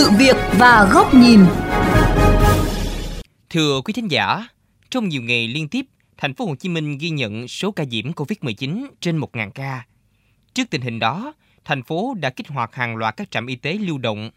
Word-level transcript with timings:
sự 0.00 0.10
việc 0.18 0.36
và 0.58 0.90
góc 0.92 1.14
nhìn. 1.14 1.40
Thưa 3.50 3.80
quý 3.84 3.92
thính 3.92 4.10
giả, 4.10 4.48
trong 4.90 5.08
nhiều 5.08 5.22
ngày 5.22 5.48
liên 5.48 5.68
tiếp, 5.68 5.86
thành 6.16 6.34
phố 6.34 6.46
Hồ 6.46 6.54
Chí 6.54 6.68
Minh 6.68 6.98
ghi 6.98 7.10
nhận 7.10 7.48
số 7.48 7.72
ca 7.72 7.84
nhiễm 7.84 8.12
COVID-19 8.12 8.86
trên 9.00 9.20
1.000 9.20 9.50
ca. 9.50 9.86
Trước 10.54 10.70
tình 10.70 10.80
hình 10.80 10.98
đó, 10.98 11.32
thành 11.64 11.82
phố 11.82 12.14
đã 12.20 12.30
kích 12.30 12.48
hoạt 12.48 12.74
hàng 12.74 12.96
loạt 12.96 13.16
các 13.16 13.30
trạm 13.30 13.46
y 13.46 13.56
tế 13.56 13.72
lưu 13.72 13.98
động. 13.98 14.30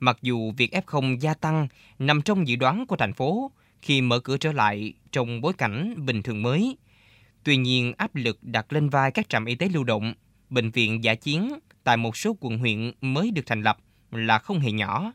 Mặc 0.00 0.18
dù 0.22 0.52
việc 0.56 0.74
F0 0.86 1.18
gia 1.18 1.34
tăng 1.34 1.68
nằm 1.98 2.22
trong 2.22 2.48
dự 2.48 2.56
đoán 2.56 2.86
của 2.86 2.96
thành 2.96 3.12
phố 3.12 3.50
khi 3.82 4.00
mở 4.00 4.20
cửa 4.20 4.36
trở 4.36 4.52
lại 4.52 4.92
trong 5.12 5.40
bối 5.40 5.52
cảnh 5.52 6.06
bình 6.06 6.22
thường 6.22 6.42
mới. 6.42 6.76
Tuy 7.44 7.56
nhiên, 7.56 7.92
áp 7.96 8.14
lực 8.14 8.38
đặt 8.42 8.72
lên 8.72 8.88
vai 8.88 9.10
các 9.10 9.28
trạm 9.28 9.44
y 9.44 9.54
tế 9.54 9.68
lưu 9.68 9.84
động, 9.84 10.14
bệnh 10.50 10.70
viện 10.70 11.04
giả 11.04 11.14
chiến 11.14 11.58
tại 11.84 11.96
một 11.96 12.16
số 12.16 12.36
quận 12.40 12.58
huyện 12.58 12.92
mới 13.00 13.30
được 13.30 13.46
thành 13.46 13.62
lập 13.62 13.78
là 14.12 14.38
không 14.38 14.60
hề 14.60 14.72
nhỏ. 14.72 15.12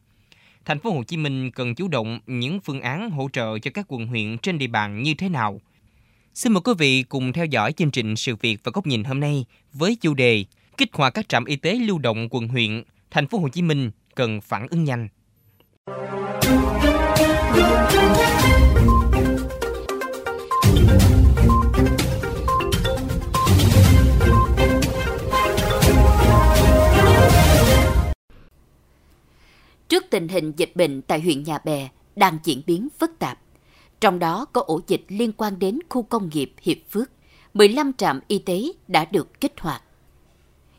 Thành 0.65 0.79
phố 0.79 0.91
Hồ 0.91 1.03
Chí 1.03 1.17
Minh 1.17 1.51
cần 1.51 1.75
chủ 1.75 1.87
động 1.87 2.19
những 2.27 2.59
phương 2.59 2.81
án 2.81 3.09
hỗ 3.09 3.29
trợ 3.33 3.59
cho 3.59 3.71
các 3.73 3.85
quận 3.89 4.07
huyện 4.07 4.37
trên 4.37 4.57
địa 4.57 4.67
bàn 4.67 5.03
như 5.03 5.13
thế 5.13 5.29
nào. 5.29 5.61
Xin 6.33 6.53
mời 6.53 6.61
quý 6.61 6.73
vị 6.77 7.03
cùng 7.03 7.33
theo 7.33 7.45
dõi 7.45 7.73
chương 7.73 7.91
trình 7.91 8.15
sự 8.15 8.35
việc 8.35 8.57
và 8.63 8.71
góc 8.75 8.87
nhìn 8.87 9.03
hôm 9.03 9.19
nay 9.19 9.45
với 9.73 9.95
chủ 9.95 10.13
đề 10.13 10.45
kích 10.77 10.89
hoạt 10.93 11.13
các 11.13 11.29
trạm 11.29 11.45
y 11.45 11.55
tế 11.55 11.73
lưu 11.73 11.99
động 11.99 12.27
quận 12.31 12.47
huyện, 12.47 12.83
thành 13.11 13.27
phố 13.27 13.37
Hồ 13.37 13.49
Chí 13.49 13.61
Minh 13.61 13.91
cần 14.15 14.41
phản 14.41 14.67
ứng 14.67 14.83
nhanh. 14.83 15.07
Tình 30.13 30.27
hình 30.27 30.53
dịch 30.57 30.75
bệnh 30.75 31.01
tại 31.01 31.21
huyện 31.21 31.43
Nhà 31.43 31.57
Bè 31.57 31.89
đang 32.15 32.37
diễn 32.43 32.61
biến 32.67 32.87
phức 32.99 33.19
tạp, 33.19 33.39
trong 34.01 34.19
đó 34.19 34.45
có 34.45 34.61
ổ 34.61 34.81
dịch 34.87 35.05
liên 35.07 35.31
quan 35.37 35.59
đến 35.59 35.79
khu 35.89 36.03
công 36.03 36.29
nghiệp 36.33 36.53
Hiệp 36.61 36.77
Phước, 36.89 37.09
15 37.53 37.93
trạm 37.93 38.19
y 38.27 38.39
tế 38.39 38.61
đã 38.87 39.05
được 39.05 39.41
kích 39.41 39.59
hoạt. 39.59 39.83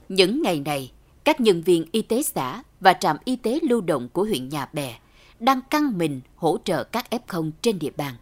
Những 0.09 0.43
ngày 0.43 0.61
này, 0.61 0.93
các 1.25 1.41
nhân 1.41 1.63
viên 1.63 1.85
y 1.93 2.03
tế 2.03 2.23
xã 2.23 2.63
và 2.81 2.93
trạm 2.93 3.17
y 3.25 3.37
tế 3.37 3.59
lưu 3.63 3.81
động 3.81 4.09
của 4.09 4.25
huyện 4.25 4.49
Nhà 4.49 4.69
Bè 4.73 4.99
đang 5.41 5.61
căng 5.71 5.99
mình 5.99 6.21
hỗ 6.37 6.59
trợ 6.65 6.85
các 6.85 7.07
F0 7.11 7.51
trên 7.63 7.79
địa 7.79 7.93
bàn. 7.97 8.15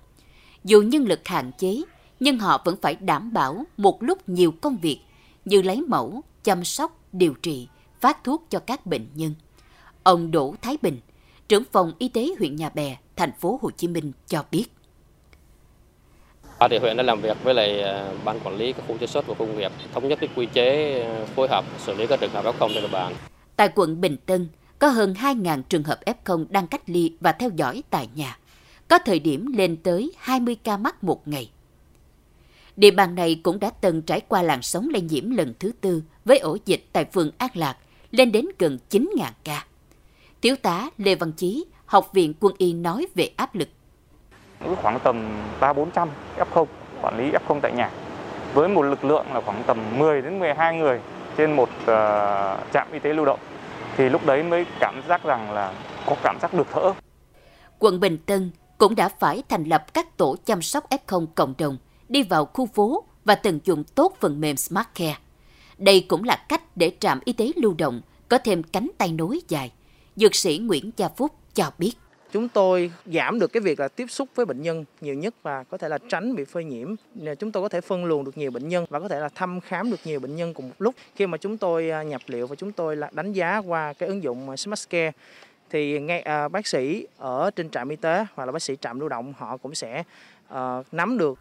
Dù 0.64 0.82
nhân 0.82 1.04
lực 1.04 1.28
hạn 1.28 1.50
chế, 1.58 1.82
nhưng 2.20 2.38
họ 2.38 2.62
vẫn 2.64 2.76
phải 2.82 2.94
đảm 2.94 3.32
bảo 3.32 3.64
một 3.76 4.02
lúc 4.02 4.28
nhiều 4.28 4.52
công 4.60 4.76
việc 4.76 4.98
như 5.44 5.62
lấy 5.62 5.82
mẫu, 5.88 6.22
chăm 6.44 6.64
sóc, 6.64 7.00
điều 7.12 7.34
trị, 7.34 7.68
phát 8.00 8.24
thuốc 8.24 8.46
cho 8.50 8.58
các 8.58 8.86
bệnh 8.86 9.06
nhân. 9.14 9.34
Ông 10.02 10.30
Đỗ 10.30 10.54
Thái 10.62 10.76
Bình, 10.82 11.00
trưởng 11.48 11.64
phòng 11.72 11.92
y 11.98 12.08
tế 12.08 12.28
huyện 12.38 12.56
Nhà 12.56 12.68
Bè, 12.68 12.96
thành 13.16 13.32
phố 13.40 13.58
Hồ 13.62 13.70
Chí 13.70 13.88
Minh 13.88 14.12
cho 14.26 14.44
biết. 14.50 14.64
Thì 16.70 16.78
huyện 16.78 16.96
đã 16.96 17.02
làm 17.02 17.20
việc 17.20 17.36
với 17.44 17.54
lại 17.54 17.82
à, 17.82 18.12
ban 18.24 18.40
quản 18.44 18.56
lý 18.56 18.72
các 18.72 18.84
khu 18.88 18.98
chế 18.98 19.06
xuất 19.06 19.26
và 19.26 19.34
khu 19.34 19.46
công 19.46 19.58
nghiệp 19.58 19.72
thống 19.94 20.08
nhất 20.08 20.18
cái 20.20 20.28
quy 20.36 20.46
chế 20.46 21.00
à, 21.02 21.26
phối 21.36 21.48
hợp 21.48 21.64
xử 21.78 21.94
lý 21.94 22.06
các 22.06 22.20
trường 22.20 22.30
hợp 22.30 22.44
F0 22.44 22.68
trên 22.74 22.82
địa 22.82 22.88
bàn. 22.92 23.14
Tại 23.56 23.68
quận 23.74 24.00
Bình 24.00 24.16
Tân, 24.26 24.48
có 24.78 24.88
hơn 24.88 25.14
2.000 25.14 25.62
trường 25.62 25.82
hợp 25.82 26.00
F0 26.04 26.46
đang 26.50 26.66
cách 26.66 26.82
ly 26.86 27.16
và 27.20 27.32
theo 27.32 27.50
dõi 27.56 27.82
tại 27.90 28.08
nhà. 28.14 28.38
Có 28.88 28.98
thời 28.98 29.18
điểm 29.18 29.52
lên 29.56 29.76
tới 29.76 30.12
20 30.18 30.56
ca 30.64 30.76
mắc 30.76 31.04
một 31.04 31.28
ngày. 31.28 31.50
Địa 32.76 32.90
bàn 32.90 33.14
này 33.14 33.40
cũng 33.42 33.60
đã 33.60 33.70
từng 33.70 34.02
trải 34.02 34.20
qua 34.20 34.42
làn 34.42 34.62
sóng 34.62 34.88
lây 34.88 35.02
nhiễm 35.02 35.30
lần 35.30 35.54
thứ 35.58 35.72
tư 35.80 36.02
với 36.24 36.38
ổ 36.38 36.58
dịch 36.64 36.84
tại 36.92 37.04
phường 37.04 37.30
An 37.38 37.50
Lạc 37.54 37.76
lên 38.10 38.32
đến 38.32 38.46
gần 38.58 38.78
9.000 38.90 39.30
ca. 39.44 39.66
Thiếu 40.42 40.56
tá 40.62 40.88
Lê 40.98 41.14
Văn 41.14 41.32
Chí, 41.32 41.64
Học 41.86 42.12
viện 42.12 42.34
Quân 42.40 42.54
y 42.58 42.72
nói 42.72 43.06
về 43.14 43.30
áp 43.36 43.54
lực. 43.54 43.68
Khoảng 44.82 44.98
tầm 45.04 45.42
3-400 45.60 46.08
F0, 46.36 46.66
quản 47.02 47.18
lý 47.18 47.30
F0 47.30 47.60
tại 47.62 47.72
nhà. 47.72 47.90
Với 48.54 48.68
một 48.68 48.82
lực 48.82 49.04
lượng 49.04 49.26
là 49.34 49.40
khoảng 49.40 49.62
tầm 49.66 49.98
10 49.98 50.22
đến 50.22 50.38
12 50.38 50.76
người 50.76 51.00
trên 51.36 51.52
một 51.52 51.68
uh, 51.82 51.86
trạm 52.72 52.92
y 52.92 52.98
tế 52.98 53.12
lưu 53.12 53.24
động 53.24 53.38
thì 53.96 54.08
lúc 54.08 54.26
đấy 54.26 54.42
mới 54.42 54.66
cảm 54.80 55.02
giác 55.08 55.24
rằng 55.24 55.52
là 55.52 55.74
có 56.06 56.16
cảm 56.22 56.38
giác 56.42 56.54
được 56.54 56.66
thở. 56.72 56.92
Quận 57.78 58.00
Bình 58.00 58.18
Tân 58.26 58.50
cũng 58.78 58.94
đã 58.94 59.08
phải 59.08 59.42
thành 59.48 59.64
lập 59.64 59.94
các 59.94 60.16
tổ 60.16 60.36
chăm 60.44 60.62
sóc 60.62 60.84
F0 60.90 61.26
cộng 61.34 61.54
đồng 61.58 61.78
đi 62.08 62.22
vào 62.22 62.44
khu 62.44 62.66
phố 62.66 63.04
và 63.24 63.34
tận 63.34 63.60
dụng 63.64 63.84
tốt 63.84 64.16
phần 64.20 64.40
mềm 64.40 64.56
Smart 64.56 64.88
Care. 64.94 65.18
Đây 65.78 66.06
cũng 66.08 66.24
là 66.24 66.36
cách 66.48 66.76
để 66.76 66.92
trạm 67.00 67.20
y 67.24 67.32
tế 67.32 67.52
lưu 67.56 67.74
động 67.78 68.00
có 68.28 68.38
thêm 68.38 68.62
cánh 68.62 68.90
tay 68.98 69.12
nối 69.12 69.40
dài. 69.48 69.70
Dược 70.16 70.34
sĩ 70.34 70.58
Nguyễn 70.58 70.90
Gia 70.96 71.08
Phúc 71.08 71.32
cho 71.54 71.70
biết. 71.78 71.92
Chúng 72.32 72.48
tôi 72.48 72.92
giảm 73.06 73.38
được 73.38 73.52
cái 73.52 73.60
việc 73.60 73.80
là 73.80 73.88
tiếp 73.88 74.06
xúc 74.10 74.28
với 74.34 74.46
bệnh 74.46 74.62
nhân 74.62 74.84
nhiều 75.00 75.14
nhất 75.14 75.34
và 75.42 75.64
có 75.64 75.78
thể 75.78 75.88
là 75.88 75.98
tránh 76.08 76.34
bị 76.34 76.44
phơi 76.44 76.64
nhiễm. 76.64 76.94
Chúng 77.38 77.52
tôi 77.52 77.62
có 77.62 77.68
thể 77.68 77.80
phân 77.80 78.04
luồng 78.04 78.24
được 78.24 78.38
nhiều 78.38 78.50
bệnh 78.50 78.68
nhân 78.68 78.84
và 78.90 79.00
có 79.00 79.08
thể 79.08 79.20
là 79.20 79.28
thăm 79.28 79.60
khám 79.60 79.90
được 79.90 80.00
nhiều 80.04 80.20
bệnh 80.20 80.36
nhân 80.36 80.54
cùng 80.54 80.68
một 80.68 80.74
lúc. 80.78 80.94
Khi 81.16 81.26
mà 81.26 81.38
chúng 81.38 81.58
tôi 81.58 81.90
à, 81.90 82.02
nhập 82.02 82.20
liệu 82.26 82.46
và 82.46 82.56
chúng 82.56 82.72
tôi 82.72 82.96
là 82.96 83.10
đánh 83.12 83.32
giá 83.32 83.58
qua 83.58 83.92
cái 83.92 84.08
ứng 84.08 84.22
dụng 84.22 84.56
Smart 84.56 84.88
Care 84.90 85.12
thì 85.70 86.00
ngay 86.00 86.20
à, 86.20 86.48
bác 86.48 86.66
sĩ 86.66 87.06
ở 87.16 87.50
trên 87.50 87.70
trạm 87.70 87.88
y 87.88 87.96
tế 87.96 88.26
hoặc 88.34 88.46
là 88.46 88.52
bác 88.52 88.62
sĩ 88.62 88.76
trạm 88.80 89.00
lưu 89.00 89.08
động 89.08 89.34
họ 89.38 89.56
cũng 89.56 89.74
sẽ 89.74 90.02
uh, 90.54 90.58
nắm 90.92 91.18
được. 91.18 91.38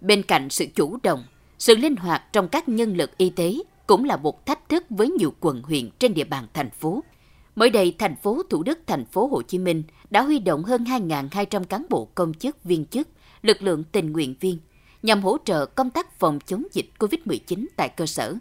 Bên 0.00 0.22
cạnh 0.22 0.50
sự 0.50 0.66
chủ 0.74 0.98
động, 1.02 1.24
sự 1.58 1.76
linh 1.76 1.96
hoạt 1.96 2.22
trong 2.32 2.48
các 2.48 2.68
nhân 2.68 2.96
lực 2.96 3.18
y 3.18 3.30
tế 3.30 3.54
cũng 3.86 4.04
là 4.04 4.16
một 4.16 4.46
thách 4.46 4.68
thức 4.68 4.84
với 4.90 5.08
nhiều 5.08 5.34
quận 5.40 5.62
huyện 5.62 5.90
trên 5.98 6.14
địa 6.14 6.24
bàn 6.24 6.46
thành 6.54 6.70
phố. 6.70 7.02
Mới 7.56 7.70
đây, 7.70 7.94
thành 7.98 8.16
phố 8.16 8.42
Thủ 8.50 8.62
Đức, 8.62 8.78
thành 8.86 9.04
phố 9.04 9.26
Hồ 9.26 9.42
Chí 9.42 9.58
Minh 9.58 9.82
đã 10.10 10.22
huy 10.22 10.38
động 10.38 10.64
hơn 10.64 10.84
2.200 10.84 11.64
cán 11.64 11.86
bộ 11.90 12.08
công 12.14 12.34
chức, 12.34 12.64
viên 12.64 12.86
chức, 12.86 13.08
lực 13.42 13.62
lượng 13.62 13.84
tình 13.92 14.12
nguyện 14.12 14.34
viên 14.40 14.58
nhằm 15.02 15.22
hỗ 15.22 15.36
trợ 15.44 15.66
công 15.66 15.90
tác 15.90 16.18
phòng 16.18 16.38
chống 16.46 16.64
dịch 16.72 16.86
COVID-19 16.98 17.66
tại 17.76 17.88
cơ 17.88 18.06
sở. 18.06 18.34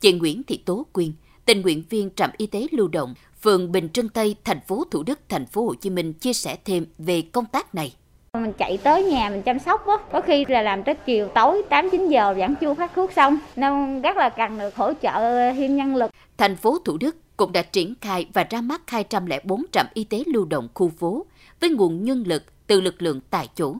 Chị 0.00 0.12
Nguyễn 0.12 0.42
Thị 0.42 0.62
Tố 0.66 0.86
Quyên, 0.92 1.12
tình 1.44 1.62
nguyện 1.62 1.82
viên 1.90 2.10
trạm 2.16 2.30
y 2.36 2.46
tế 2.46 2.66
lưu 2.70 2.88
động, 2.88 3.14
phường 3.42 3.72
Bình 3.72 3.88
Trân 3.88 4.08
Tây, 4.08 4.36
thành 4.44 4.60
phố 4.60 4.84
Thủ 4.90 5.02
Đức, 5.02 5.18
thành 5.28 5.46
phố 5.46 5.64
Hồ 5.64 5.74
Chí 5.74 5.90
Minh 5.90 6.12
chia 6.12 6.32
sẻ 6.32 6.56
thêm 6.64 6.86
về 6.98 7.22
công 7.32 7.44
tác 7.44 7.74
này. 7.74 7.94
Mình 8.34 8.52
chạy 8.58 8.76
tới 8.76 9.04
nhà 9.04 9.30
mình 9.30 9.42
chăm 9.42 9.58
sóc 9.58 9.86
á, 9.86 9.94
có 10.12 10.20
khi 10.20 10.44
là 10.48 10.62
làm 10.62 10.82
tới 10.82 10.94
chiều 10.94 11.28
tối 11.34 11.62
8 11.70 11.90
9 11.90 12.08
giờ 12.08 12.34
vẫn 12.38 12.54
chưa 12.60 12.74
phát 12.74 12.92
thuốc 12.94 13.12
xong, 13.12 13.38
nên 13.56 14.02
rất 14.02 14.16
là 14.16 14.28
cần 14.28 14.58
được 14.58 14.76
hỗ 14.76 14.92
trợ 15.02 15.52
thêm 15.52 15.76
nhân 15.76 15.96
lực. 15.96 16.10
Thành 16.36 16.56
phố 16.56 16.78
Thủ 16.84 16.96
Đức 16.96 17.16
cũng 17.38 17.52
đã 17.52 17.62
triển 17.62 17.94
khai 18.00 18.26
và 18.34 18.44
ra 18.50 18.60
mắt 18.60 18.90
204 18.90 19.64
trạm 19.72 19.86
y 19.94 20.04
tế 20.04 20.22
lưu 20.26 20.44
động 20.44 20.68
khu 20.74 20.88
phố 20.88 21.26
với 21.60 21.70
nguồn 21.70 22.04
nhân 22.04 22.24
lực 22.26 22.42
từ 22.66 22.80
lực 22.80 23.02
lượng 23.02 23.20
tại 23.30 23.48
chỗ. 23.54 23.76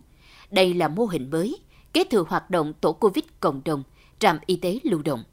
Đây 0.51 0.75
là 0.75 0.89
mô 0.89 1.05
hình 1.05 1.31
mới, 1.31 1.59
kế 1.93 2.05
thừa 2.05 2.25
hoạt 2.29 2.51
động 2.51 2.73
tổ 2.81 2.93
COVID 2.93 3.25
cộng 3.41 3.61
đồng, 3.65 3.83
trạm 4.19 4.39
y 4.47 4.57
tế 4.57 4.79
lưu 4.83 5.03
động. 5.03 5.25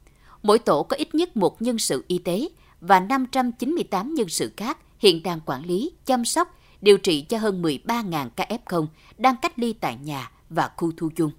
Mỗi 0.42 0.58
tổ 0.58 0.82
có 0.82 0.96
ít 0.96 1.14
nhất 1.14 1.36
một 1.36 1.62
nhân 1.62 1.78
sự 1.78 2.04
y 2.08 2.18
tế 2.18 2.48
và 2.80 3.00
598 3.00 4.14
nhân 4.14 4.28
sự 4.28 4.52
khác 4.56 4.78
hiện 4.98 5.22
đang 5.22 5.40
quản 5.46 5.66
lý, 5.66 5.92
chăm 6.06 6.24
sóc, 6.24 6.58
điều 6.80 6.98
trị 6.98 7.20
cho 7.20 7.38
hơn 7.38 7.62
13.000 7.62 8.28
ca 8.36 8.46
F0 8.64 8.86
đang 9.18 9.34
cách 9.42 9.58
ly 9.58 9.72
tại 9.72 9.96
nhà 10.02 10.30
và 10.50 10.70
khu 10.76 10.92
thu 10.96 11.10
dung. 11.16 11.30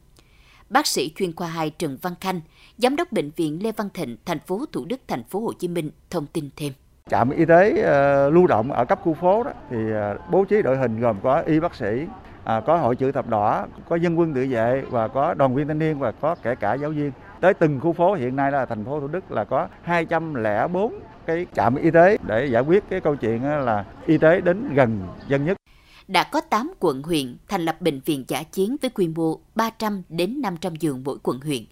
Bác 0.69 0.87
sĩ 0.87 1.11
chuyên 1.15 1.35
khoa 1.35 1.47
2 1.47 1.69
Trần 1.69 1.97
Văn 2.01 2.13
Khanh, 2.21 2.41
Giám 2.77 2.95
đốc 2.95 3.11
bệnh 3.11 3.31
viện 3.35 3.63
Lê 3.63 3.71
Văn 3.71 3.89
Thịnh, 3.93 4.17
thành 4.25 4.39
phố 4.39 4.65
Thủ 4.71 4.85
Đức, 4.85 4.99
thành 5.07 5.23
phố 5.23 5.39
Hồ 5.39 5.53
Chí 5.53 5.67
Minh 5.67 5.91
thông 6.09 6.25
tin 6.25 6.49
thêm. 6.55 6.73
Trạm 7.09 7.29
y 7.29 7.45
tế 7.45 7.71
uh, 7.71 8.33
lưu 8.33 8.47
động 8.47 8.71
ở 8.71 8.85
cấp 8.85 8.99
khu 9.03 9.13
phố 9.13 9.43
đó 9.43 9.51
thì 9.69 9.77
uh, 9.77 10.31
bố 10.31 10.45
trí 10.45 10.61
đội 10.61 10.77
hình 10.77 10.99
gồm 10.99 11.17
có 11.23 11.41
y 11.41 11.59
bác 11.59 11.75
sĩ, 11.75 12.05
à, 12.43 12.61
có 12.65 12.77
hội 12.77 12.95
chữ 12.95 13.11
thập 13.11 13.27
đỏ, 13.27 13.65
có 13.89 13.95
dân 13.95 14.19
quân 14.19 14.33
tự 14.33 14.47
vệ 14.49 14.83
và 14.89 15.07
có 15.07 15.33
đoàn 15.33 15.55
viên 15.55 15.67
thanh 15.67 15.79
niên 15.79 15.99
và 15.99 16.11
có 16.11 16.35
kể 16.43 16.55
cả 16.55 16.73
giáo 16.73 16.89
viên. 16.89 17.11
Tới 17.41 17.53
từng 17.53 17.79
khu 17.79 17.93
phố 17.93 18.13
hiện 18.13 18.35
nay 18.35 18.51
là 18.51 18.65
thành 18.65 18.85
phố 18.85 18.99
Thủ 18.99 19.07
Đức 19.07 19.31
là 19.31 19.43
có 19.43 19.67
204 19.81 20.99
cái 21.25 21.45
trạm 21.53 21.75
y 21.75 21.91
tế 21.91 22.17
để 22.27 22.45
giải 22.45 22.61
quyết 22.61 22.83
cái 22.89 23.01
câu 23.01 23.15
chuyện 23.15 23.43
là 23.43 23.85
y 24.05 24.17
tế 24.17 24.41
đến 24.41 24.73
gần 24.73 25.01
dân 25.27 25.45
nhất 25.45 25.56
đã 26.07 26.23
có 26.23 26.41
8 26.41 26.71
quận 26.79 27.03
huyện 27.03 27.37
thành 27.47 27.65
lập 27.65 27.81
bệnh 27.81 27.99
viện 27.99 28.25
giả 28.27 28.43
chiến 28.43 28.75
với 28.81 28.89
quy 28.89 29.07
mô 29.07 29.39
300 29.55 30.01
đến 30.09 30.41
500 30.41 30.75
giường 30.75 31.01
mỗi 31.05 31.17
quận 31.23 31.39
huyện 31.39 31.65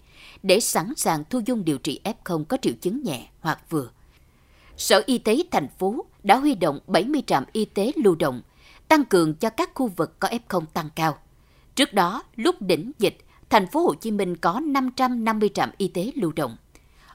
để 0.44 0.60
sẵn 0.60 0.94
sàng 0.98 1.24
thu 1.30 1.42
dung 1.46 1.66
điều 1.66 1.78
trị 1.78 2.00
F0 2.04 2.44
có 2.44 2.58
triệu 2.62 2.74
chứng 2.82 3.04
nhẹ 3.04 3.28
hoặc 3.40 3.60
vừa. 3.70 3.90
Sở 4.78 5.04
Y 5.06 5.18
tế 5.18 5.38
thành 5.52 5.68
phố 5.80 6.06
đã 6.24 6.38
huy 6.38 6.56
động 6.56 6.80
70 6.88 7.24
trạm 7.28 7.44
y 7.54 7.66
tế 7.66 7.92
lưu 7.96 8.16
động, 8.16 8.42
tăng 8.88 9.06
cường 9.06 9.36
cho 9.36 9.50
các 9.50 9.72
khu 9.74 9.88
vực 9.88 10.20
có 10.20 10.28
F0 10.28 10.66
tăng 10.74 10.90
cao. 10.96 11.18
Trước 11.76 11.94
đó, 11.94 12.24
lúc 12.36 12.62
đỉnh 12.62 12.92
dịch, 13.00 13.18
thành 13.50 13.68
phố 13.68 13.80
Hồ 13.80 13.94
Chí 13.94 14.12
Minh 14.12 14.38
có 14.38 14.60
550 14.60 15.50
trạm 15.54 15.72
y 15.78 15.88
tế 15.88 16.12
lưu 16.16 16.32
động. 16.32 16.58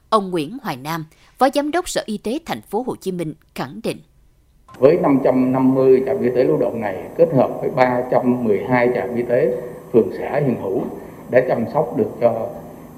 Ông 0.09 0.31
Nguyễn 0.31 0.57
Hoài 0.63 0.77
Nam, 0.77 1.05
Phó 1.37 1.47
Giám 1.53 1.71
đốc 1.71 1.89
Sở 1.89 2.03
Y 2.05 2.17
tế 2.17 2.39
thành 2.45 2.61
phố 2.61 2.83
Hồ 2.87 2.95
Chí 2.95 3.11
Minh 3.11 3.33
khẳng 3.55 3.79
định. 3.83 4.01
Với 4.81 4.97
550 4.97 6.03
trạm 6.05 6.21
y 6.21 6.29
tế 6.29 6.43
lưu 6.43 6.57
động 6.57 6.81
này 6.81 6.95
kết 7.17 7.33
hợp 7.33 7.49
với 7.61 7.69
312 7.75 8.89
trạm 8.95 9.15
y 9.15 9.23
tế 9.23 9.57
phường 9.93 10.09
xã 10.17 10.41
hiện 10.45 10.55
hữu 10.61 10.81
đã 11.29 11.41
chăm 11.47 11.65
sóc 11.73 11.97
được 11.97 12.09
cho 12.21 12.47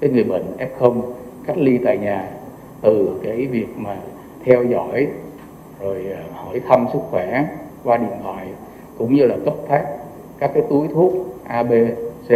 cái 0.00 0.10
người 0.10 0.24
bệnh 0.24 0.56
F0 0.58 1.02
cách 1.46 1.58
ly 1.58 1.78
tại 1.84 1.98
nhà 1.98 2.30
từ 2.82 3.20
cái 3.24 3.46
việc 3.46 3.66
mà 3.76 3.96
theo 4.44 4.64
dõi 4.64 5.06
rồi 5.80 6.06
à, 6.16 6.22
hỏi 6.34 6.60
thăm 6.68 6.86
sức 6.92 6.98
khỏe 7.10 7.44
qua 7.84 7.96
điện 7.96 8.18
thoại 8.22 8.46
cũng 8.98 9.14
như 9.14 9.26
là 9.26 9.36
cấp 9.44 9.54
phát 9.68 9.86
các 10.38 10.50
cái 10.54 10.62
túi 10.70 10.88
thuốc 10.88 11.12
A, 11.44 11.62
B, 11.62 11.72
C 12.28 12.30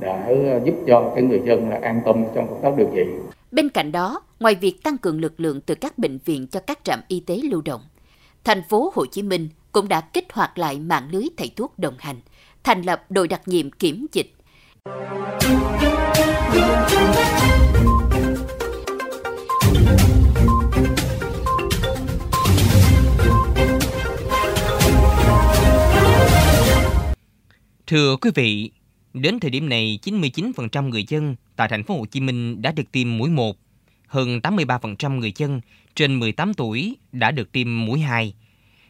đã 0.00 0.28
giúp 0.64 0.74
cho 0.86 1.12
cái 1.14 1.24
người 1.24 1.42
dân 1.44 1.70
là 1.70 1.78
an 1.82 2.00
tâm 2.04 2.24
trong 2.34 2.46
công 2.46 2.60
tác 2.62 2.76
điều 2.76 2.88
trị. 2.94 3.04
Bên 3.52 3.68
cạnh 3.68 3.92
đó, 3.92 4.22
ngoài 4.40 4.54
việc 4.60 4.82
tăng 4.82 4.98
cường 4.98 5.20
lực 5.20 5.40
lượng 5.40 5.60
từ 5.66 5.74
các 5.74 5.98
bệnh 5.98 6.18
viện 6.24 6.46
cho 6.50 6.60
các 6.60 6.78
trạm 6.84 7.00
y 7.08 7.20
tế 7.20 7.36
lưu 7.50 7.62
động, 7.64 7.80
thành 8.44 8.62
phố 8.62 8.92
Hồ 8.94 9.06
Chí 9.06 9.22
Minh 9.22 9.48
cũng 9.72 9.88
đã 9.88 10.00
kích 10.00 10.32
hoạt 10.32 10.58
lại 10.58 10.80
mạng 10.80 11.08
lưới 11.12 11.24
thầy 11.36 11.50
thuốc 11.56 11.78
đồng 11.78 11.94
hành, 11.98 12.20
thành 12.64 12.82
lập 12.82 13.04
đội 13.10 13.28
đặc 13.28 13.48
nhiệm 13.48 13.70
kiểm 13.70 14.06
dịch. 14.12 14.34
Thưa 27.86 28.16
quý 28.16 28.30
vị, 28.34 28.70
đến 29.14 29.40
thời 29.40 29.50
điểm 29.50 29.68
này 29.68 29.98
99% 30.02 30.88
người 30.88 31.04
dân 31.08 31.36
tại 31.56 31.68
thành 31.68 31.84
phố 31.84 31.94
Hồ 31.94 32.06
Chí 32.10 32.20
Minh 32.20 32.62
đã 32.62 32.72
được 32.72 32.92
tiêm 32.92 33.18
mũi 33.18 33.30
1, 33.30 33.56
hơn 34.14 34.40
83% 34.42 35.18
người 35.18 35.32
dân 35.36 35.60
trên 35.94 36.18
18 36.18 36.54
tuổi 36.54 36.96
đã 37.12 37.30
được 37.30 37.52
tiêm 37.52 37.86
mũi 37.86 38.00
2. 38.00 38.34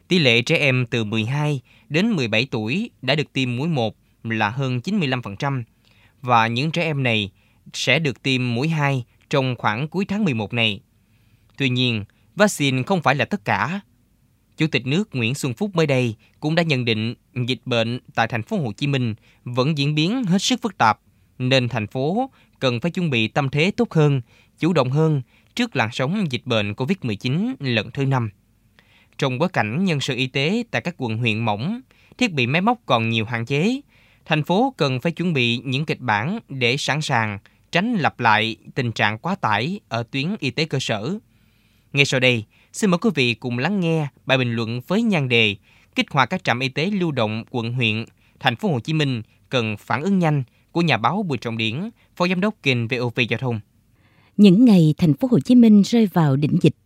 Tỷ 0.08 0.18
lệ 0.18 0.42
trẻ 0.42 0.56
em 0.56 0.86
từ 0.86 1.04
12 1.04 1.60
đến 1.88 2.10
17 2.10 2.46
tuổi 2.50 2.90
đã 3.02 3.14
được 3.14 3.32
tiêm 3.32 3.56
mũi 3.56 3.68
1 3.68 3.96
là 4.24 4.50
hơn 4.50 4.80
95% 4.84 5.62
và 6.22 6.46
những 6.46 6.70
trẻ 6.70 6.82
em 6.82 7.02
này 7.02 7.30
sẽ 7.72 7.98
được 7.98 8.22
tiêm 8.22 8.54
mũi 8.54 8.68
2 8.68 9.04
trong 9.30 9.54
khoảng 9.58 9.88
cuối 9.88 10.04
tháng 10.04 10.24
11 10.24 10.52
này. 10.52 10.80
Tuy 11.56 11.68
nhiên, 11.68 12.04
vaccine 12.36 12.82
không 12.82 13.02
phải 13.02 13.14
là 13.14 13.24
tất 13.24 13.44
cả. 13.44 13.80
Chủ 14.56 14.66
tịch 14.66 14.86
nước 14.86 15.08
Nguyễn 15.12 15.34
Xuân 15.34 15.54
Phúc 15.54 15.70
mới 15.74 15.86
đây 15.86 16.14
cũng 16.40 16.54
đã 16.54 16.62
nhận 16.62 16.84
định 16.84 17.14
dịch 17.46 17.60
bệnh 17.64 17.98
tại 18.14 18.28
thành 18.28 18.42
phố 18.42 18.56
Hồ 18.58 18.72
Chí 18.72 18.86
Minh 18.86 19.14
vẫn 19.44 19.78
diễn 19.78 19.94
biến 19.94 20.24
hết 20.24 20.42
sức 20.42 20.62
phức 20.62 20.78
tạp, 20.78 21.00
nên 21.38 21.68
thành 21.68 21.86
phố 21.86 22.30
cần 22.60 22.80
phải 22.80 22.90
chuẩn 22.90 23.10
bị 23.10 23.28
tâm 23.28 23.48
thế 23.48 23.70
tốt 23.70 23.92
hơn, 23.92 24.20
chủ 24.58 24.72
động 24.72 24.90
hơn 24.90 25.22
trước 25.54 25.76
làn 25.76 25.88
sóng 25.92 26.26
dịch 26.30 26.42
bệnh 26.44 26.72
COVID-19 26.72 27.54
lần 27.60 27.90
thứ 27.90 28.06
năm. 28.06 28.30
Trong 29.18 29.38
bối 29.38 29.48
cảnh 29.48 29.84
nhân 29.84 30.00
sự 30.00 30.16
y 30.16 30.26
tế 30.26 30.64
tại 30.70 30.82
các 30.82 30.94
quận 30.98 31.18
huyện 31.18 31.38
mỏng, 31.38 31.80
thiết 32.18 32.32
bị 32.32 32.46
máy 32.46 32.60
móc 32.60 32.78
còn 32.86 33.08
nhiều 33.08 33.24
hạn 33.24 33.46
chế, 33.46 33.80
thành 34.24 34.44
phố 34.44 34.74
cần 34.76 35.00
phải 35.00 35.12
chuẩn 35.12 35.32
bị 35.32 35.60
những 35.64 35.86
kịch 35.86 36.00
bản 36.00 36.38
để 36.48 36.76
sẵn 36.76 37.00
sàng 37.00 37.38
tránh 37.72 37.94
lặp 37.94 38.20
lại 38.20 38.56
tình 38.74 38.92
trạng 38.92 39.18
quá 39.18 39.34
tải 39.34 39.80
ở 39.88 40.02
tuyến 40.10 40.36
y 40.40 40.50
tế 40.50 40.64
cơ 40.64 40.78
sở. 40.80 41.18
Ngay 41.92 42.04
sau 42.04 42.20
đây, 42.20 42.44
xin 42.72 42.90
mời 42.90 42.98
quý 42.98 43.10
vị 43.14 43.34
cùng 43.34 43.58
lắng 43.58 43.80
nghe 43.80 44.08
bài 44.26 44.38
bình 44.38 44.52
luận 44.52 44.80
với 44.86 45.02
nhan 45.02 45.28
đề 45.28 45.56
kích 45.94 46.10
hoạt 46.10 46.30
các 46.30 46.44
trạm 46.44 46.60
y 46.60 46.68
tế 46.68 46.86
lưu 46.86 47.12
động 47.12 47.44
quận 47.50 47.72
huyện, 47.72 48.04
thành 48.40 48.56
phố 48.56 48.68
Hồ 48.68 48.80
Chí 48.80 48.92
Minh 48.92 49.22
cần 49.48 49.76
phản 49.76 50.02
ứng 50.02 50.18
nhanh 50.18 50.42
của 50.72 50.82
nhà 50.82 50.96
báo 50.96 51.22
Bùi 51.22 51.38
Trọng 51.38 51.58
Điển, 51.58 51.90
Phó 52.16 52.28
Giám 52.28 52.40
đốc 52.40 52.54
kênh 52.62 52.88
VOV 52.88 53.20
Giao 53.28 53.38
thông. 53.38 53.60
Những 54.36 54.64
ngày 54.64 54.94
thành 54.98 55.14
phố 55.14 55.28
Hồ 55.30 55.40
Chí 55.40 55.54
Minh 55.54 55.82
rơi 55.82 56.06
vào 56.06 56.36
đỉnh 56.36 56.58
dịch, 56.62 56.76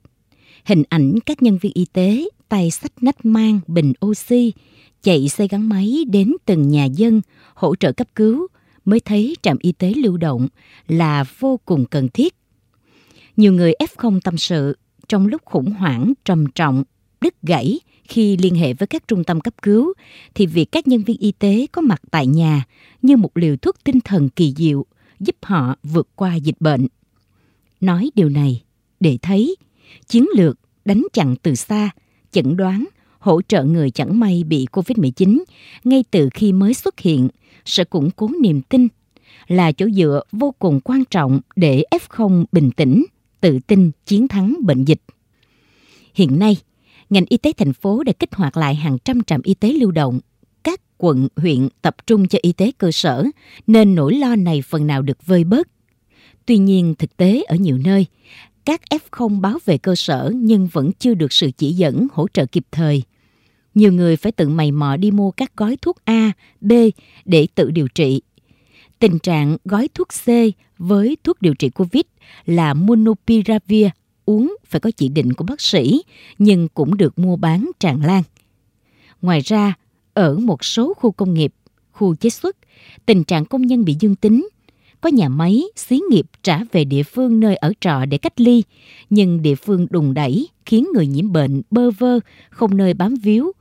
hình 0.65 0.83
ảnh 0.89 1.19
các 1.27 1.43
nhân 1.43 1.59
viên 1.59 1.73
y 1.75 1.87
tế 1.93 2.29
tay 2.49 2.71
sách 2.71 2.93
nách 3.01 3.25
mang 3.25 3.61
bình 3.67 3.93
oxy, 4.07 4.53
chạy 5.03 5.29
xe 5.29 5.49
gắn 5.49 5.69
máy 5.69 6.05
đến 6.11 6.33
từng 6.45 6.69
nhà 6.69 6.85
dân 6.85 7.21
hỗ 7.55 7.77
trợ 7.77 7.93
cấp 7.93 8.07
cứu 8.15 8.47
mới 8.85 9.01
thấy 9.01 9.37
trạm 9.43 9.57
y 9.61 9.73
tế 9.73 9.93
lưu 9.97 10.17
động 10.17 10.49
là 10.89 11.25
vô 11.39 11.61
cùng 11.65 11.85
cần 11.85 12.09
thiết. 12.09 12.35
Nhiều 13.37 13.53
người 13.53 13.73
F0 13.79 14.21
tâm 14.25 14.37
sự 14.37 14.77
trong 15.09 15.27
lúc 15.27 15.43
khủng 15.45 15.71
hoảng 15.71 16.13
trầm 16.25 16.47
trọng, 16.55 16.85
đứt 17.21 17.35
gãy 17.43 17.81
khi 18.05 18.37
liên 18.37 18.55
hệ 18.55 18.75
với 18.75 18.87
các 18.87 19.09
trung 19.09 19.25
tâm 19.25 19.41
cấp 19.41 19.55
cứu 19.63 19.93
thì 20.35 20.47
việc 20.47 20.73
các 20.73 20.89
nhân 20.89 21.03
viên 21.03 21.17
y 21.19 21.33
tế 21.33 21.67
có 21.73 21.83
mặt 21.83 22.01
tại 22.11 22.27
nhà 22.27 22.65
như 23.03 23.17
một 23.17 23.37
liều 23.37 23.57
thuốc 23.57 23.77
tinh 23.85 24.01
thần 24.01 24.29
kỳ 24.29 24.55
diệu 24.57 24.85
giúp 25.21 25.37
họ 25.43 25.77
vượt 25.83 26.09
qua 26.15 26.35
dịch 26.35 26.61
bệnh. 26.61 26.87
Nói 27.81 28.11
điều 28.15 28.29
này 28.29 28.63
để 29.01 29.19
thấy 29.23 29.57
chiến 30.09 30.27
lược 30.37 30.59
đánh 30.85 31.03
chặn 31.13 31.37
từ 31.43 31.55
xa, 31.55 31.91
chẩn 32.33 32.57
đoán, 32.57 32.85
hỗ 33.19 33.43
trợ 33.43 33.65
người 33.65 33.91
chẳng 33.91 34.21
may 34.21 34.45
bị 34.45 34.67
COVID-19 34.73 35.43
ngay 35.85 36.05
từ 36.11 36.29
khi 36.35 36.53
mới 36.53 36.75
xuất 36.75 37.01
hiện 37.01 37.29
sẽ 37.65 37.85
củng 37.85 38.11
cố 38.11 38.31
niềm 38.41 38.63
tin 38.63 38.89
là 39.49 39.73
chỗ 39.73 39.91
dựa 39.91 40.23
vô 40.33 40.55
cùng 40.59 40.81
quan 40.81 41.05
trọng 41.05 41.41
để 41.57 41.85
F0 41.91 42.45
bình 42.53 42.71
tĩnh, 42.71 43.05
tự 43.41 43.59
tin 43.67 43.91
chiến 44.07 44.29
thắng 44.29 44.57
bệnh 44.63 44.85
dịch. 44.85 45.01
Hiện 46.15 46.39
nay, 46.39 46.57
ngành 47.11 47.25
y 47.29 47.37
tế 47.37 47.53
thành 47.57 47.73
phố 47.73 48.03
đã 48.03 48.13
kích 48.13 48.35
hoạt 48.35 48.57
lại 48.57 48.75
hàng 48.75 48.99
trăm 49.05 49.23
trạm 49.23 49.43
y 49.43 49.55
tế 49.55 49.73
lưu 49.73 49.91
động. 49.91 50.21
Các 50.63 50.81
quận, 50.99 51.29
huyện 51.37 51.69
tập 51.83 51.97
trung 52.07 52.29
cho 52.29 52.39
y 52.43 52.53
tế 52.53 52.73
cơ 52.79 52.91
sở, 52.93 53.25
nên 53.67 53.95
nỗi 53.95 54.15
lo 54.15 54.37
này 54.37 54.63
phần 54.63 54.87
nào 54.87 55.03
được 55.03 55.27
vơi 55.27 55.45
bớt. 55.45 55.69
Tuy 56.49 56.59
nhiên, 56.59 56.95
thực 56.99 57.17
tế 57.17 57.43
ở 57.43 57.57
nhiều 57.57 57.79
nơi, 57.85 58.07
các 58.65 58.81
F0 58.91 59.41
báo 59.41 59.59
về 59.65 59.79
cơ 59.79 59.95
sở 59.95 60.33
nhưng 60.35 60.67
vẫn 60.67 60.93
chưa 60.93 61.15
được 61.15 61.33
sự 61.33 61.51
chỉ 61.59 61.73
dẫn 61.73 62.07
hỗ 62.13 62.27
trợ 62.29 62.47
kịp 62.47 62.65
thời. 62.71 63.03
Nhiều 63.75 63.93
người 63.93 64.17
phải 64.17 64.33
tự 64.33 64.49
mày 64.49 64.73
mò 64.73 64.97
đi 64.97 65.11
mua 65.11 65.31
các 65.31 65.57
gói 65.57 65.77
thuốc 65.83 65.97
A, 66.05 66.33
B 66.61 66.73
để 67.25 67.47
tự 67.55 67.71
điều 67.71 67.89
trị. 67.89 68.23
Tình 68.99 69.19
trạng 69.19 69.57
gói 69.65 69.89
thuốc 69.95 70.09
C 70.09 70.29
với 70.79 71.17
thuốc 71.25 71.43
điều 71.43 71.55
trị 71.55 71.71
COVID 71.71 72.03
là 72.47 72.75
Monopiravir 72.75 73.87
uống 74.25 74.57
phải 74.67 74.81
có 74.81 74.91
chỉ 74.91 75.09
định 75.09 75.33
của 75.33 75.45
bác 75.45 75.61
sĩ 75.61 76.03
nhưng 76.39 76.69
cũng 76.69 76.97
được 76.97 77.19
mua 77.19 77.37
bán 77.37 77.71
tràn 77.81 78.05
lan. 78.05 78.23
Ngoài 79.23 79.41
ra, 79.41 79.75
ở 80.15 80.39
một 80.39 80.65
số 80.65 80.95
khu 80.95 81.11
công 81.11 81.35
nghiệp, 81.35 81.55
khu 81.93 82.15
chế 82.15 82.31
xuất, 82.31 82.57
tình 83.07 83.25
trạng 83.25 83.45
công 83.45 83.63
nhân 83.63 83.85
bị 83.85 83.97
dương 84.01 84.17
tính 84.17 84.49
có 85.01 85.09
nhà 85.09 85.29
máy, 85.29 85.63
xí 85.77 86.01
nghiệp 86.11 86.27
trả 86.43 86.61
về 86.73 86.85
địa 86.85 87.03
phương 87.03 87.41
nơi 87.41 87.57
ở 87.57 87.73
trọ 87.81 88.05
để 88.05 88.19
cách 88.19 88.41
ly, 88.41 88.63
nhưng 89.11 89.43
địa 89.43 89.55
phương 89.55 89.87
đùng 89.91 90.15
đẩy 90.15 90.49
khiến 90.67 90.87
người 90.95 91.07
nhiễm 91.07 91.33
bệnh 91.33 91.63
bơ 91.71 91.91
vơ, 91.91 92.21
không 92.51 92.77
nơi 92.77 92.95
bám 92.95 93.15
víu. 93.15 93.53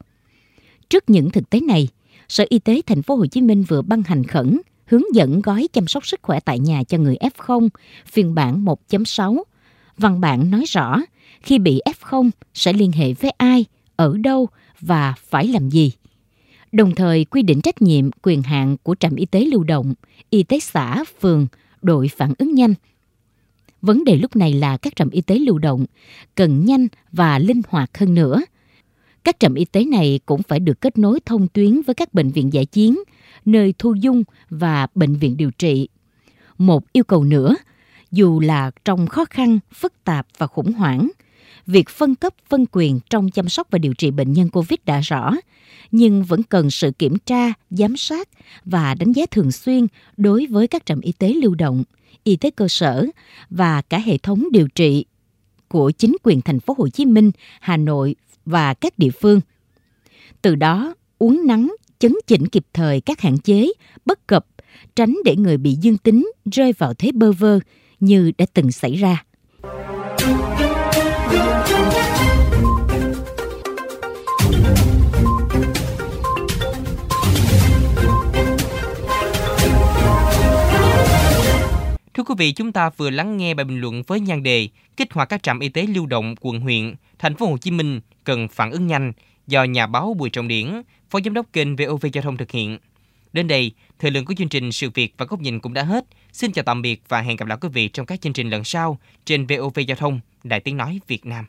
Trước 0.90 1.10
những 1.10 1.30
thực 1.30 1.50
tế 1.50 1.60
này, 1.60 1.88
Sở 2.28 2.46
Y 2.50 2.60
tế 2.60 2.82
thành 2.86 3.02
phố 3.02 3.16
Hồ 3.16 3.26
Chí 3.26 3.42
Minh 3.42 3.64
vừa 3.64 3.82
ban 3.82 4.04
hành 4.04 4.24
khẩn 4.24 4.62
hướng 4.86 5.16
dẫn 5.16 5.42
gói 5.42 5.68
chăm 5.74 5.88
sóc 5.88 6.08
sức 6.08 6.20
khỏe 6.24 6.40
tại 6.40 6.60
nhà 6.60 6.84
cho 6.84 6.98
người 6.98 7.16
F0 7.16 7.70
phiên 8.06 8.36
bản 8.36 8.66
1.6. 8.66 9.44
Văn 9.98 10.22
bản 10.22 10.52
nói 10.52 10.64
rõ 10.68 11.02
khi 11.42 11.60
bị 11.60 11.82
F0 11.86 12.30
sẽ 12.54 12.74
liên 12.74 12.92
hệ 12.92 13.14
với 13.14 13.32
ai, 13.38 13.66
ở 13.96 14.18
đâu 14.18 14.48
và 14.80 15.14
phải 15.30 15.48
làm 15.48 15.70
gì 15.70 15.92
đồng 16.72 16.96
thời 16.96 17.26
quy 17.26 17.42
định 17.42 17.62
trách 17.62 17.82
nhiệm 17.82 18.10
quyền 18.24 18.42
hạn 18.42 18.78
của 18.84 18.96
trạm 19.00 19.16
y 19.16 19.26
tế 19.26 19.46
lưu 19.46 19.64
động, 19.64 19.94
y 20.30 20.44
tế 20.44 20.60
xã, 20.60 21.04
phường, 21.22 21.48
đội 21.82 22.08
phản 22.18 22.34
ứng 22.38 22.56
nhanh. 22.56 22.74
Vấn 23.82 24.04
đề 24.04 24.16
lúc 24.16 24.36
này 24.36 24.54
là 24.54 24.78
các 24.78 24.96
trạm 24.96 25.10
y 25.10 25.22
tế 25.22 25.40
lưu 25.40 25.58
động 25.58 25.86
cần 26.36 26.66
nhanh 26.66 26.88
và 27.12 27.40
linh 27.40 27.62
hoạt 27.68 27.98
hơn 27.98 28.14
nữa. 28.14 28.42
Các 29.24 29.36
trạm 29.40 29.54
y 29.54 29.66
tế 29.66 29.84
này 29.86 30.20
cũng 30.26 30.44
phải 30.44 30.60
được 30.60 30.82
kết 30.82 30.98
nối 30.98 31.20
thông 31.26 31.48
tuyến 31.48 31.82
với 31.82 31.96
các 31.96 32.14
bệnh 32.14 32.32
viện 32.32 32.54
giải 32.54 32.66
chiến, 32.66 33.00
nơi 33.46 33.74
thu 33.80 33.94
dung 33.94 34.24
và 34.50 34.88
bệnh 34.96 35.16
viện 35.16 35.38
điều 35.38 35.52
trị. 35.52 35.88
Một 36.58 36.94
yêu 36.94 37.04
cầu 37.04 37.24
nữa, 37.24 37.56
dù 38.12 38.40
là 38.40 38.72
trong 38.86 39.08
khó 39.08 39.26
khăn, 39.26 39.60
phức 39.74 40.04
tạp 40.04 40.28
và 40.38 40.48
khủng 40.48 40.74
hoảng, 40.74 41.10
việc 41.68 41.90
phân 41.90 42.16
cấp 42.16 42.34
phân 42.50 42.66
quyền 42.72 43.00
trong 43.10 43.30
chăm 43.32 43.50
sóc 43.50 43.68
và 43.72 43.80
điều 43.80 43.94
trị 43.94 44.12
bệnh 44.12 44.34
nhân 44.34 44.50
COVID 44.50 44.78
đã 44.86 45.00
rõ, 45.00 45.34
nhưng 45.92 46.24
vẫn 46.24 46.44
cần 46.44 46.72
sự 46.72 46.92
kiểm 46.92 47.18
tra, 47.26 47.54
giám 47.70 47.98
sát 47.98 48.30
và 48.66 48.94
đánh 48.94 49.12
giá 49.12 49.26
thường 49.32 49.52
xuyên 49.52 49.88
đối 50.18 50.46
với 50.46 50.68
các 50.68 50.86
trạm 50.86 51.02
y 51.02 51.12
tế 51.12 51.34
lưu 51.34 51.56
động, 51.56 51.84
y 52.24 52.36
tế 52.36 52.52
cơ 52.52 52.68
sở 52.68 53.06
và 53.50 53.82
cả 53.82 54.00
hệ 54.00 54.18
thống 54.18 54.48
điều 54.52 54.68
trị 54.68 55.06
của 55.68 55.92
chính 55.92 56.18
quyền 56.24 56.42
thành 56.42 56.60
phố 56.60 56.76
Hồ 56.78 56.90
Chí 56.90 57.06
Minh, 57.06 57.32
Hà 57.60 57.78
Nội 57.78 58.16
và 58.46 58.74
các 58.74 59.00
địa 59.00 59.12
phương. 59.22 59.42
Từ 60.42 60.56
đó, 60.56 60.94
uống 61.18 61.48
nắng, 61.48 61.76
chấn 62.00 62.16
chỉnh 62.28 62.48
kịp 62.48 62.66
thời 62.74 63.02
các 63.02 63.22
hạn 63.22 63.38
chế, 63.38 63.68
bất 64.06 64.28
cập, 64.28 64.46
tránh 64.96 65.18
để 65.26 65.36
người 65.36 65.58
bị 65.58 65.74
dương 65.82 65.98
tính 65.98 66.32
rơi 66.52 66.74
vào 66.78 66.94
thế 66.94 67.12
bơ 67.14 67.32
vơ 67.32 67.60
như 68.00 68.32
đã 68.38 68.46
từng 68.54 68.72
xảy 68.72 68.96
ra. 68.96 69.24
Quý 82.28 82.36
vị, 82.38 82.52
chúng 82.52 82.72
ta 82.72 82.90
vừa 82.90 83.10
lắng 83.10 83.38
nghe 83.38 83.54
bài 83.54 83.64
bình 83.64 83.82
luận 83.82 84.04
với 84.08 84.20
nhan 84.20 84.44
đề 84.44 84.70
kích 84.98 85.14
hoạt 85.14 85.30
các 85.30 85.44
trạm 85.44 85.60
y 85.60 85.70
tế 85.70 85.86
lưu 85.88 86.06
động 86.06 86.36
quận 86.42 86.60
huyện, 86.60 86.96
thành 87.20 87.36
phố 87.36 87.46
Hồ 87.46 87.58
Chí 87.58 87.72
Minh 87.72 88.00
cần 88.24 88.48
phản 88.48 88.72
ứng 88.72 88.88
nhanh 88.88 89.14
do 89.48 89.64
nhà 89.64 89.88
báo 89.88 90.14
Bùi 90.14 90.30
Trọng 90.30 90.48
Điển, 90.48 90.82
phó 91.10 91.20
giám 91.26 91.34
đốc 91.34 91.46
kênh 91.54 91.76
VOV 91.76 92.06
Giao 92.14 92.22
thông 92.22 92.38
thực 92.38 92.52
hiện. 92.52 92.78
Đến 93.34 93.48
đây, 93.48 93.72
thời 94.00 94.12
lượng 94.12 94.26
của 94.26 94.34
chương 94.38 94.50
trình 94.50 94.72
Sự 94.72 94.90
việc 94.94 95.14
và 95.18 95.26
góc 95.26 95.40
nhìn 95.40 95.60
cũng 95.60 95.74
đã 95.74 95.84
hết. 95.84 96.06
Xin 96.32 96.52
chào 96.52 96.64
tạm 96.64 96.82
biệt 96.82 97.02
và 97.10 97.22
hẹn 97.22 97.38
gặp 97.38 97.48
lại 97.48 97.58
quý 97.62 97.70
vị 97.74 97.88
trong 97.88 98.06
các 98.06 98.22
chương 98.22 98.34
trình 98.34 98.50
lần 98.50 98.64
sau 98.64 99.00
trên 99.26 99.48
VOV 99.48 99.80
Giao 99.88 99.98
thông, 99.98 100.20
Đài 100.44 100.60
Tiếng 100.60 100.78
Nói 100.78 101.00
Việt 101.08 101.26
Nam. 101.26 101.46